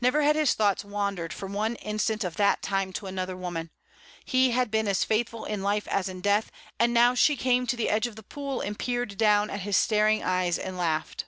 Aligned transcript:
Never 0.00 0.22
had 0.22 0.36
his 0.36 0.54
thoughts 0.54 0.86
wandered 0.86 1.34
for 1.34 1.46
one 1.46 1.74
instant 1.76 2.24
of 2.24 2.36
that 2.38 2.62
time 2.62 2.94
to 2.94 3.04
another 3.04 3.36
woman; 3.36 3.68
he 4.24 4.52
had 4.52 4.70
been 4.70 4.88
as 4.88 5.04
faithful 5.04 5.44
in 5.44 5.62
life 5.62 5.86
as 5.88 6.08
in 6.08 6.22
death; 6.22 6.50
and 6.78 6.94
now 6.94 7.14
she 7.14 7.36
came 7.36 7.66
to 7.66 7.76
the 7.76 7.90
edge 7.90 8.06
of 8.06 8.16
the 8.16 8.22
pool 8.22 8.62
and 8.62 8.78
peered 8.78 9.18
down 9.18 9.50
at 9.50 9.60
his 9.60 9.76
staring 9.76 10.22
eyes 10.22 10.58
and 10.58 10.78
laughed. 10.78 11.26